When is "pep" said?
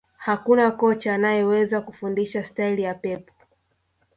2.93-3.31